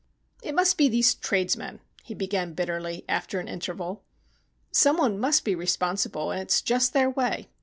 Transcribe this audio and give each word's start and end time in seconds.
"It 0.41 0.55
must 0.55 0.79
be 0.79 0.89
these 0.89 1.13
tradesmen," 1.13 1.79
he 2.03 2.15
began 2.15 2.53
bitterly 2.55 3.05
after 3.07 3.39
an 3.39 3.47
interval. 3.47 4.03
"Some 4.71 4.97
one 4.97 5.19
must 5.19 5.45
be 5.45 5.53
responsible, 5.53 6.31
and 6.31 6.41
it's 6.41 6.63
just 6.63 6.93
their 6.93 7.11
way. 7.11 7.49